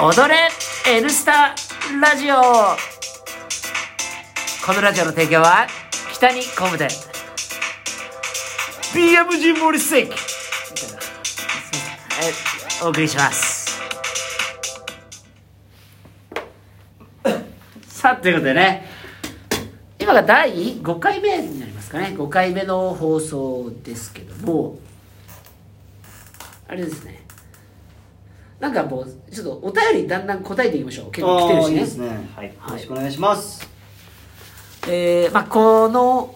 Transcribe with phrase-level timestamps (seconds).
[0.00, 0.48] 踊れ
[0.86, 1.54] N スタ
[2.00, 2.36] ラジオ。
[4.64, 5.66] このラジオの提供は
[6.12, 6.88] 北に工務店
[8.92, 10.16] BMG モリステーキは
[12.28, 13.80] いお送りします。
[17.88, 18.86] さあということでね。
[19.98, 22.14] 今が第5回目になりますかね。
[22.16, 24.78] 5回目の放送ですけども。
[26.68, 27.27] あれですね
[28.60, 31.10] なんかもうちょっとお便りだんだん答えていきましょう。
[31.12, 31.74] 結構来てるしね。
[31.74, 32.28] いいですね。
[32.34, 33.68] はい、よろしくお願いします。
[34.88, 36.34] えーまあ、この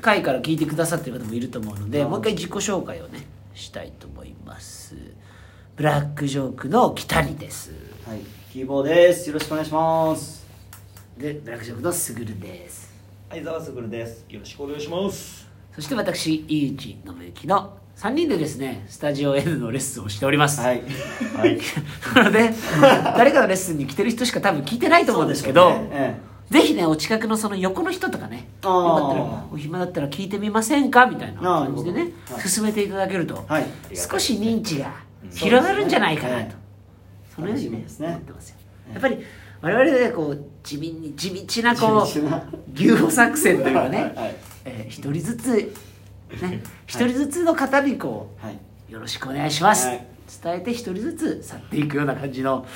[0.00, 4.94] 回から聞いてくださってる方もいると思うのでもう一回自己紹介をねしたいと思います。
[5.74, 7.72] ブラックジョークの北にです。
[8.06, 8.20] はい
[8.52, 9.28] キーボーです。
[9.28, 10.46] よろしくお願いします。
[11.18, 12.94] でブラックジョークのすぐるです。
[13.28, 14.24] 相沢すぐるです。
[14.28, 15.45] よろしくお願いします
[15.76, 20.82] そして私井内信之の3人でですねスタジオ N のレッスンをしております、はい。
[21.36, 21.58] はい。
[22.16, 25.72] なので誰かのレッスンに来てる人しか多分聞いてないと思うんですけど
[26.50, 31.06] ぜひねお近くのその横の人とかねよかったらお暇だったら聞いてみませんか？
[31.06, 33.66] みたいな感じでね進めていただけると、はい。
[33.94, 34.94] 少し認知が
[35.30, 36.50] 広がるんじゃないかなと、うん
[37.36, 38.56] そのように思ってますよ。
[38.94, 39.18] やっぱり
[39.60, 42.02] 我々でこう地味に地道なこう
[42.74, 44.14] 牛歩作戦というかね、
[44.66, 45.72] えー一人ずつ
[46.42, 48.58] ね一人ずつの方にこう、はい。
[48.92, 50.06] よろしくお願いします、はい。
[50.42, 52.68] 伝えて一人ずつ去っていくような感じので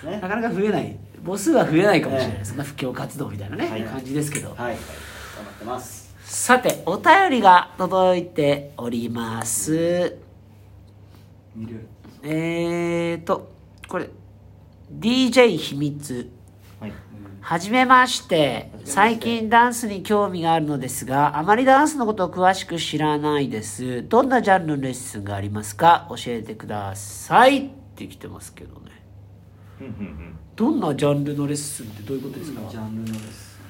[0.00, 0.20] すね。
[0.20, 0.96] なかなか増えない。
[1.24, 3.82] 母数は増えないかもしれない、そんな布教活動みたいなね、はい。
[3.82, 4.58] 感じですけど、はい。
[4.58, 6.14] 頑張ってます。
[6.22, 10.16] さてお便りが届いております。
[12.22, 13.52] えーと
[13.88, 14.10] これ
[14.92, 16.14] DJ 秘密。
[16.14, 16.35] はい
[17.48, 18.72] はじめまして。
[18.84, 24.02] 最近ダンスに興味があるのですがあまりダンスのことを詳しく知らないです。
[24.08, 26.08] どんなジャンルのレッスンがありますか？
[26.10, 27.66] 教えてください。
[27.66, 28.90] って来てますけどね。
[30.56, 32.68] どんなジャンルのレッスンってどういうことですか？
[32.68, 33.60] ジャンルのです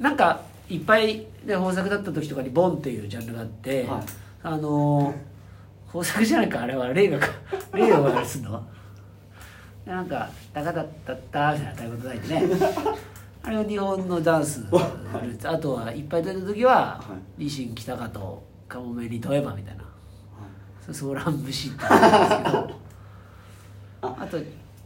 [0.00, 4.02] なんかいっぱいで豊作だった時とかにボンっていうジャンルがあって、はい。
[4.42, 5.16] あのー
[5.94, 7.28] 豊作じゃないかあれは令和か
[7.72, 8.66] 令和がすんの
[9.86, 12.56] なんか「タカタッタッタ」みたいな太鼓叩いてね。
[13.42, 14.64] あれは日本のダンス。
[15.44, 17.04] あとはいっぱい出た時はは
[17.38, 19.84] 「ニシン北かとカモメに問えば」みたいな。
[20.84, 22.70] そソーラン節って言うんですけど。
[24.02, 24.38] あと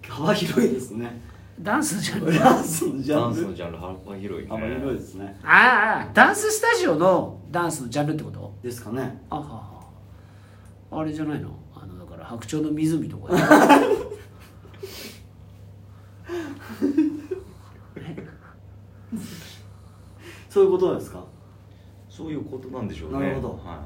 [0.09, 1.21] 幅広いですね。
[1.61, 4.47] ダンスのジャンルダンスのジャダンルのジャンル幅広いね。
[4.49, 5.39] 幅広いですね。
[5.43, 8.55] ああダンススタジオのダンスのジャンルってこと？
[8.63, 9.23] ですかね。
[9.31, 11.01] あはは。
[11.01, 11.51] あれじゃないの？
[11.75, 13.35] あのだから白鳥の湖とか
[20.51, 21.25] そういうことですか？
[22.11, 23.21] そういうことなんでしょうね。
[23.21, 23.49] なるほど。
[23.65, 23.85] は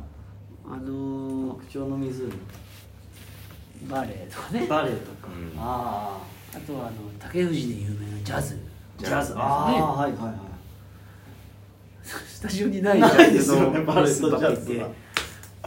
[0.66, 2.32] あのー白鳥の湖
[3.88, 4.66] バレエとかね。
[4.66, 5.52] バレエとか、うん。
[5.58, 6.18] あ
[6.54, 8.58] あとはあの竹藤で有名なジャズ。
[9.00, 9.40] あジャズね。
[9.40, 10.34] ああはいはいはい。
[12.02, 14.88] スタジオにないないですよねジャズのバレエとジャズは。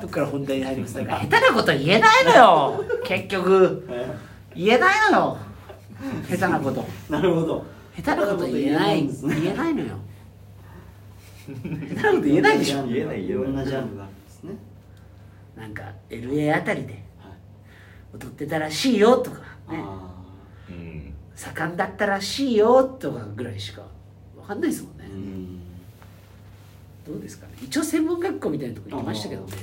[0.01, 1.19] どっから本題に入りますだから。
[1.21, 2.83] 下手なこと言えないのよ。
[3.03, 3.87] 結局。
[3.89, 4.15] え？
[4.55, 5.37] 言えないのよ。
[6.27, 6.81] 下手なこと。
[6.81, 7.63] ー なるほど。
[7.95, 9.39] 下手なこと言えないんですね。
[9.41, 9.95] 言えないのよ
[11.95, 12.85] なこと言えないでしょ。
[12.87, 13.31] 言えないい。
[13.31, 14.53] ろんなジャンルがあるんですね。
[15.55, 17.33] なんか LA あたりではい。
[18.13, 19.37] 踊ってたらしいよとか
[19.69, 19.83] ね。
[20.69, 21.13] うん。
[21.35, 23.81] 盛んだったらしいよとかぐらいしか
[24.37, 25.05] わかんないですもんね。
[25.05, 25.59] ー、うん。
[27.05, 27.53] どうですかね。
[27.61, 29.53] 一応専門学校みたいなところ行きましたけどね。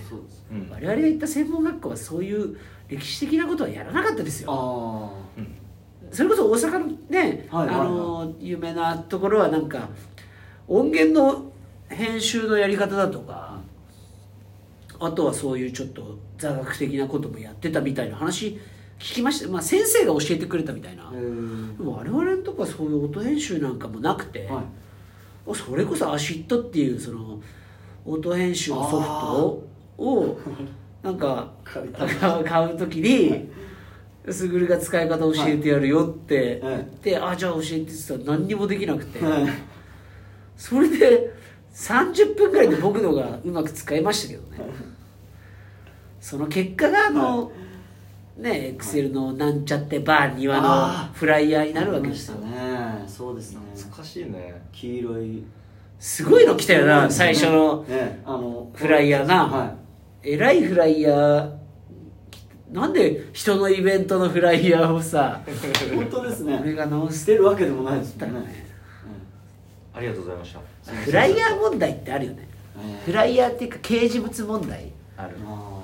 [0.52, 0.70] うん。
[0.70, 2.56] 我々が行った専門学校はそういう
[2.88, 5.12] 歴史的なことはやらなかったですよ。
[6.10, 9.88] それこそ大阪のね、はいはいはいあの有名なところはなんか
[10.68, 11.50] 音源の
[11.94, 13.58] 編集のやり方だとか
[15.00, 18.58] あとはそういうちょっと座学的なこともやってたみたいな話
[18.98, 19.48] 聞きました。
[19.48, 21.10] まあ先生が教えてくれたみたいな。
[21.10, 21.16] で
[21.82, 25.54] も我々のとこはそういう音編集なんかもなくて、はい。
[25.54, 27.40] それこそアシットっていうその
[28.06, 30.40] 音編集のソフトを
[31.02, 31.82] なんか買
[32.64, 33.50] う時に
[34.30, 36.76] すぐるが使い方教えてやるよってはい。
[36.76, 39.46] 言って、あじゃあ教えてって言ったら何にもできなくて、はい。
[40.56, 41.34] それで
[41.74, 44.72] 30分ぐらいで僕のがうまく使いましたけどね。
[46.20, 47.52] その結果があの、
[48.38, 52.38] ねエクセルのなんちゃってバー庭あのフライヤーになるわけですよ。
[52.38, 53.60] ねそうですね。
[53.74, 54.62] 懐かしいね。
[54.72, 55.44] 黄色い。
[55.98, 59.46] すごいの来たよな最初のねあのフライヤーな。
[59.46, 59.74] は
[60.22, 61.52] えらいフライヤー。
[62.72, 66.58] なんで人のイベントのフライヤーをさい本当ですね。
[66.60, 68.40] 俺が直す捨てるわけでもないですもんね。
[68.40, 68.63] ね
[69.94, 70.54] ありがとうございまし
[70.84, 70.92] た。
[70.92, 72.48] フライヤー問題ってあるよね。
[72.76, 72.98] うん。
[73.04, 74.90] フライヤーっていうか掲示物問題。
[75.16, 75.36] ある。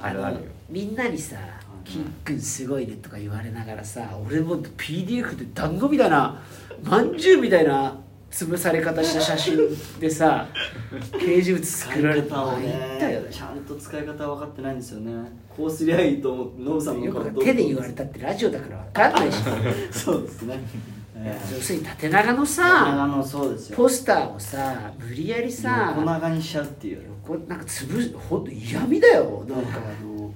[0.03, 0.41] あるあるよ。
[0.71, 1.37] みんなにさ
[1.85, 6.41] 「キックンすごいね」とか言われながらさ俺も PDF で団子みたいな
[6.85, 7.99] まんじゅうみたいな
[8.31, 9.59] 潰され方した写真
[9.99, 10.47] でさ
[11.13, 15.13] 掲示物作られたの使い方を言ったよねねちゃんと使い方分かってないんですよね。
[15.57, 19.39] こうすりゃいいと思ってノブさんのよ顔く手で言われたってラジオだから分かんないし。
[19.91, 23.77] そうですね、え要するに縦長の長さ野そうですよ。
[23.77, 27.03] ポスターをさ無理やりさ横長にしちゃうっていう。
[27.27, 29.79] こうなんか潰ほんと嫌味だよなんか。
[29.79, 30.33] あの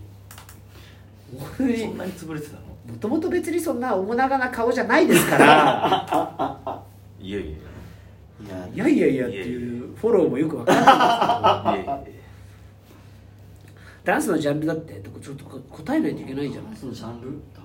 [1.56, 2.60] そんなに潰れてたの？
[2.92, 6.82] もともと別にそんな面長な顔じゃないですから。
[7.18, 7.54] いやいやい
[8.74, 11.94] いやいやいやいやっていうフォローもよくわかんないですけど。
[11.94, 12.22] やいやいや。
[14.04, 17.63] ダンスのジャンルだってちょっと答えないといけないじゃないダンスのジャンルダンスのジャンル？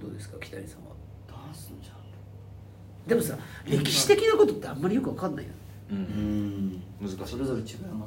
[0.00, 0.86] どうですか北谷さんは？
[1.28, 3.36] ダンスのジャンでもさ
[3.66, 5.50] 歴史的なことってあんまりよくわかんないよ
[5.90, 6.82] うん。
[7.00, 7.16] 難しい。
[7.26, 7.96] それぞれ違いますもんね。
[7.96, 8.06] わか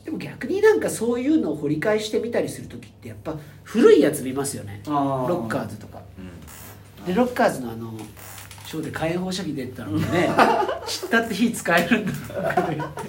[0.00, 3.34] いでも逆になんかそういうのを掘り返してみたりする時ってやっぱ
[3.64, 4.80] 古いやつ見ますよね。
[4.86, 5.28] あー。
[5.28, 6.00] ロッカーズとか。
[6.98, 7.04] うん。
[7.04, 7.92] でロッカーズのあの
[8.66, 10.28] ショーで火炎放射器出てたのにね
[10.86, 13.02] 知ったって火使えるんだとか言って。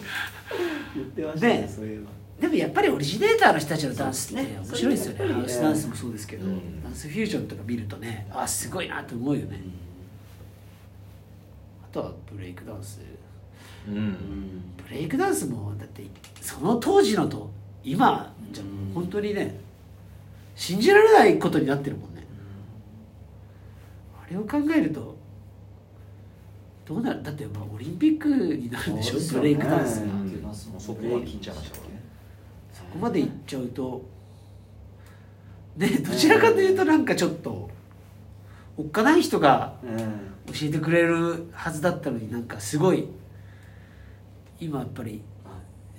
[0.95, 1.67] 言ってましたねね。
[1.73, 5.33] そういえばでもやっぱりオリジネーターの人たちのダンスって面白いですよね。
[5.33, 6.83] ハウスダンスもそうですけど、うん。
[6.83, 9.61] ダンスフュージョンとか見るとねあすごいなと思うよね、
[11.83, 12.99] あとはブレイクダンス。
[13.87, 13.95] うん。
[13.95, 14.13] うん。
[14.75, 16.03] ブレイクダンスもだって
[16.41, 17.49] その当時のと
[17.83, 18.93] 今じゃうん。
[18.93, 19.57] 本当にね
[20.55, 22.25] 信じられないことになってるもんね。
[24.21, 25.15] あれを考えると
[26.85, 29.39] どうなるだってまあオリンピックになるんでしょ？
[29.39, 31.55] ブレイクダンスが、そこまで行っちゃい
[32.93, 34.13] こまでいっちゃうと。
[35.77, 37.69] ねどちらかというとなんかちょっと
[38.77, 39.97] おっかない人がえ
[40.47, 43.07] 教えてくれるはずだったのになんかすごい
[44.59, 45.21] 今やっぱり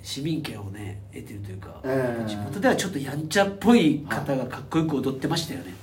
[0.01, 5.73] 市民権をね得てるというか、ええ地元ではちょっとやんちゃっぽい方がかっこよく踊ってましたよね、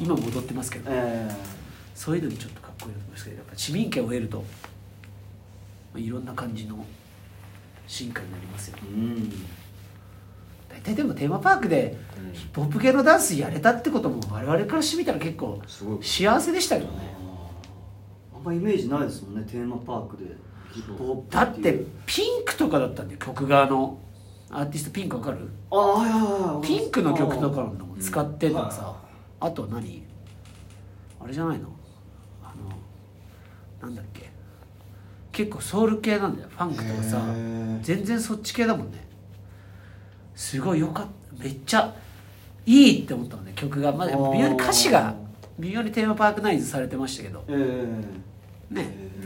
[0.00, 1.30] え今も踊ってますけど、え
[1.94, 4.44] そういうのにちょっとかっこいいと思いますけどやっぱ市民権を得ると、ま
[5.94, 6.84] あ、いろんな感じの
[7.86, 9.32] 進化になりますよえうん
[10.82, 11.96] 大体でもテーマパークで
[12.26, 15.60] うんヒップホップ系のダンスやれたってことも我々からしてみたら結構
[16.00, 17.14] 幸せでしたけどね。
[18.34, 20.24] あんまイメージないですもんねテーマパークで
[20.72, 23.98] ヒップホップだってピンクとかだったんだよ曲側の。
[24.54, 25.48] アーティストピンクわかる？
[25.70, 28.94] ああはいはいはいピンクの曲とかのも使ってんのはさ。
[29.40, 30.02] あと何？
[31.18, 31.68] あれじゃないの？
[32.42, 32.52] あ
[33.82, 34.30] のなんだっけ？
[35.32, 37.22] 結構ソウル系なんだよファンクとかさ。
[37.80, 39.06] 全然そっち系だもんね
[40.34, 41.12] すごいよかった。
[41.44, 41.94] めっちゃ
[42.66, 43.92] いいって思ったのね曲が。
[43.92, 45.14] まだ微妙に歌詞が
[45.58, 47.44] 微妙にテーマパークナイズされてましたけど。
[47.48, 47.86] え
[48.72, 48.74] え。
[48.74, 48.90] ね。
[48.96, 49.22] え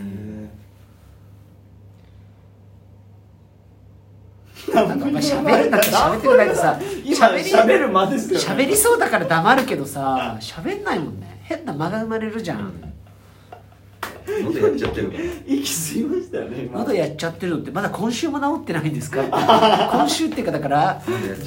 [4.74, 11.40] なんかお前喋るなんか喋ってないとさ喋りそうだから黙るけどさ喋んないもんね。
[11.44, 12.85] 変な間が生まれるじゃん
[14.44, 15.24] 喉やっちゃってるから。
[15.46, 16.78] 息吸いましたよね今。
[16.80, 19.22] 喉やっちゃってるのってまだ今週も治ってないんですか？
[19.92, 21.02] 今週っていうかだから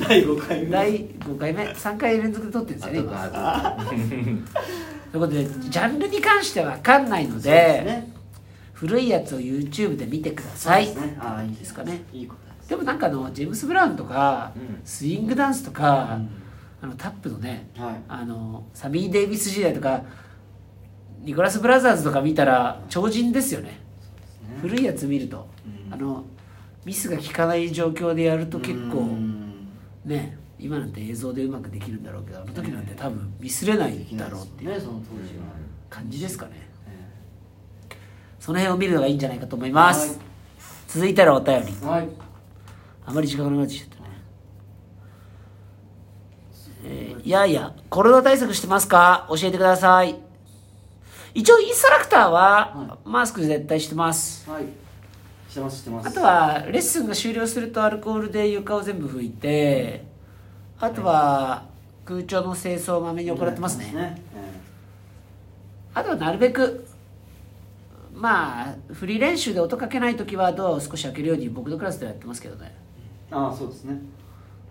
[0.08, 0.70] 第5回目。
[0.70, 3.30] 第5回目？3回連続で撮ってるんですよね今。
[3.34, 8.12] あ ということでジャンルに関しては分かんないのでね。
[8.74, 10.86] 古いやつを YouTube で見てください。
[10.88, 11.18] ね。
[11.20, 12.02] ああいいですかね。
[12.14, 14.80] いいことでもなんかあのジェームス・ブラウンとか、うん。
[14.86, 16.30] スイングダンスとか、うん。
[16.82, 17.96] あのタップのねはい。
[18.08, 20.04] あのサミー・デイビス時代とか
[21.22, 23.80] ニコラス・ブラザーズとか見たら超人ですよね。
[24.62, 25.48] 古いやつ見ると、
[25.88, 25.94] うん。
[25.94, 26.24] あの
[26.86, 29.68] ミスが効かない状況でやると結構うん。
[30.06, 34.82] ね今なんて映像でうまくできるんだろうけどあの時なんて多分ミスれないできないですだろうっていう
[35.90, 36.52] 感じですかね。
[36.88, 37.96] え
[38.40, 40.26] その辺を見るのがいいんじゃないかと思います、はい。
[40.88, 41.74] 続いてのお便り。
[41.84, 42.10] えはい。
[43.06, 44.10] あまり時間がなくなっちゃったね。
[46.86, 49.28] えーいやいやコロナ対策してますか？
[49.30, 50.29] 教えてください
[51.34, 54.50] 一応インストラクターははマスク絶対してます。
[54.50, 54.64] はい。
[55.50, 56.08] してますしてます。
[56.10, 60.06] あとはレッスンが終了するとアルコールで床を全部拭いて
[60.80, 61.66] あとは
[62.06, 63.92] 空調の清掃をまめに行ってますね。
[63.92, 64.22] ね
[65.94, 66.86] あとはなるべく
[68.14, 72.76] まあフリー練習で音かけない時はドアを少し開けるように僕のクラスではやってますけどね。
[73.32, 74.00] えああそうですね。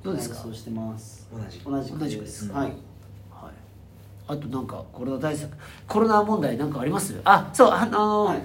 [0.03, 0.35] どうですか？
[0.37, 1.29] はいそうしてます。
[1.33, 1.99] 同じ同じく。
[1.99, 2.53] 同じくです。
[2.53, 2.73] はいはい
[4.29, 5.51] あとなんかコロナ対策
[5.87, 7.21] コロナ問題なんかあります？
[7.25, 8.43] あそうあのはい。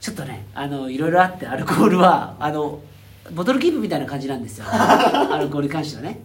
[0.00, 2.80] ちょっとねあのいろいろあってアルコールはあの
[3.32, 4.64] ボトルキープみたいな感じなんですよ。
[4.70, 6.20] アルコールに関してはね。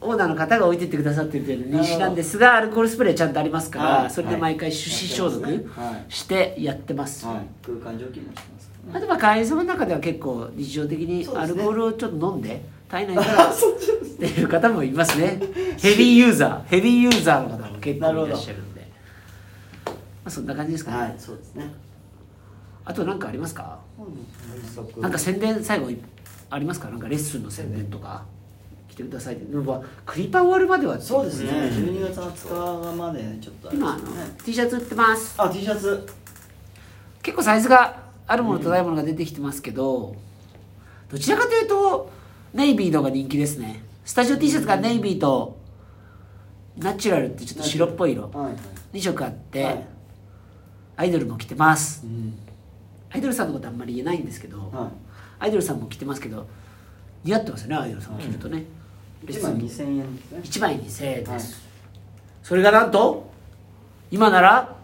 [0.00, 4.10] オーナーの方が置いてってくださってるという認識なんですがアルコールスプレーちゃんとありますから、はい。
[4.10, 5.70] それで毎回手指消毒
[6.08, 7.36] してやってます、はい。
[7.64, 8.72] 空間除菌もしてます。
[8.92, 15.40] あとまあ会社の中では結構日常的にアルコールをちょっと飲んで体内からそっちですっていう方もいますね。
[15.78, 16.64] ヘビーユーザー。
[16.68, 18.90] ヘビーユーザーの方も結構いらっしゃるんで。
[19.86, 19.92] ま
[20.24, 21.72] あそんな感じですかね、はいそうですね。
[22.84, 23.78] あと何かありますか？
[24.98, 25.98] なんか宣伝最後い
[26.50, 26.88] ありますか？
[26.88, 28.24] なんかレッスンの宣伝とか。
[28.88, 29.44] 来てくださいって。
[29.44, 31.50] でもクリパ終わるまではそうですね。
[31.50, 31.58] うん。
[31.66, 34.02] 12月20日までちょっとあれ今あの
[34.42, 35.34] T シャツ売ってます。
[35.36, 36.04] あ T シャツ。
[37.22, 40.16] 結構サイズがあるものとないものが出てきてますけど、
[41.10, 42.10] どちらかというと
[42.54, 43.82] ネイビーのが人気ですね。
[44.04, 45.58] スタジオ T シャツがネイビーと
[46.78, 48.54] ナチュラルってちょっと白っぽい色はいはい。
[48.94, 49.86] 2色あって、はい。
[50.96, 52.02] アイドルも着てます。
[52.04, 52.38] うん。
[53.10, 54.90] アイドルさんのことあんまり言えないんですけど、は
[55.38, 56.46] アイドルさんも着てますけど
[57.24, 58.64] 似合ってますよねアイドルさんも着るとね、
[59.26, 60.40] い1万2000円ですね。
[60.42, 61.40] 1枚2000円です、はい。
[62.42, 63.30] それがなんと
[64.10, 64.76] 今なら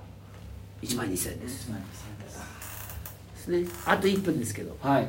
[0.82, 1.70] 1万2000円です。
[1.70, 2.38] 1万2000円です。
[3.34, 3.66] ですね。
[3.86, 4.76] あと1分ですけど。
[4.80, 5.08] はい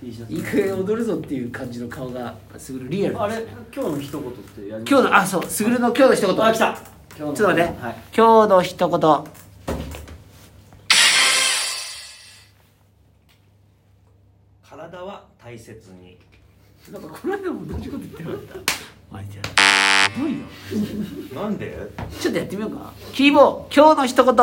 [0.00, 0.32] T シャツ。
[0.32, 3.46] いい加減踊るぞっていう感じの顔がすぐるリアルあれです。
[3.46, 6.44] ね今日の一言ってやり今日のあそうすぐるの今日の一言。
[6.44, 6.78] あ来た。
[7.16, 7.34] 今日の。
[7.34, 7.96] ちょっと待って、はい。
[8.16, 9.00] 今日の一言。
[14.68, 16.18] 体は大切に。
[16.92, 18.54] なんかこの間も同じこと言ってなかった。
[19.10, 20.44] マジですごいよ
[21.34, 21.76] なんで？
[22.20, 22.92] ちょっとやってみようか。
[23.12, 24.34] キーボー今日の一言。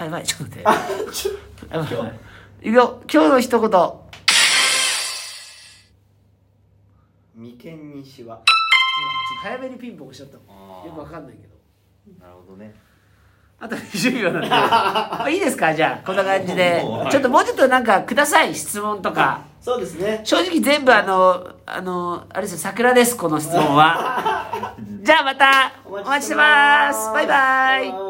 [0.00, 0.62] あやばいちょっと待って。
[0.62, 2.20] やばいやばい
[2.60, 3.00] いくよ。
[3.12, 3.70] 今日の一言。
[7.36, 8.40] 眉間にしわ。
[8.40, 10.36] 今ちょっと早めにピンポン押しちゃった。
[10.86, 11.54] よくわかんないけど。
[12.20, 12.74] なるほどね。
[13.60, 14.48] あと20秒なんで。
[14.48, 15.72] ま あいいですか？
[15.74, 16.84] じゃあこんな感じで。
[17.10, 19.42] ちょっともうちょっとなんかください質問とか。
[19.60, 20.20] そうですね。
[20.24, 22.58] 正直全部あのあのあれですよ。
[22.58, 24.74] 桜ですこの質問は。
[25.02, 27.12] じゃあまたお待ちしてます。
[27.12, 28.07] バイバイバイ